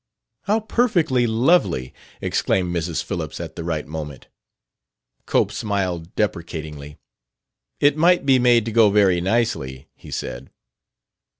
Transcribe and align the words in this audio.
"How 0.45 0.61
perfectly 0.61 1.27
lovely!" 1.27 1.93
exclaimed 2.21 2.75
Mrs. 2.75 3.03
Phillips, 3.03 3.39
at 3.39 3.55
the 3.55 3.63
right 3.63 3.85
moment. 3.85 4.29
Cope 5.27 5.51
smiled 5.51 6.15
deprecatingly. 6.15 6.97
"It 7.79 7.97
might 7.97 8.25
be 8.25 8.39
made 8.39 8.65
to 8.65 8.71
go 8.71 8.89
very 8.89 9.21
nicely," 9.21 9.89
he 9.93 10.09
said. 10.09 10.49